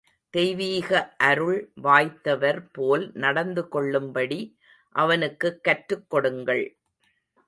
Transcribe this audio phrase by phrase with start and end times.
[0.29, 1.15] தெய்வீக
[1.17, 4.57] அருள் வாய்த்தவர் போல் நடந்துகொள்ளும்படி
[4.89, 6.77] அவனுக்குக் கற்றுக் கொடுங்கள்.